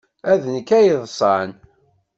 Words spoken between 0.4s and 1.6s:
D nekk ay yeḍḍsen.